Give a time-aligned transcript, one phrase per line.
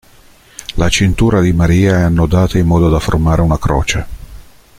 [0.77, 4.07] La cintura di Maria è annodata in modo da formare una croce.